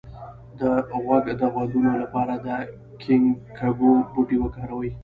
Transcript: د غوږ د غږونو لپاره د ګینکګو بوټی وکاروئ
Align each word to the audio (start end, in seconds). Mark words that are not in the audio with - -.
د 0.59 0.61
غوږ 1.03 1.25
د 1.39 1.41
غږونو 1.53 1.91
لپاره 2.03 2.33
د 2.45 2.47
ګینکګو 3.01 3.91
بوټی 4.13 4.37
وکاروئ 4.39 4.89